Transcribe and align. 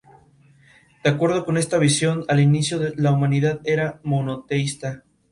De 1.03 1.11
acuerdo 1.11 1.45
con 1.45 1.59
esta 1.59 1.77
visión, 1.77 2.25
al 2.27 2.39
inicio 2.39 2.79
la 2.95 3.11
humanidad 3.11 3.61
era 3.65 3.99
monoteísta. 4.01 5.03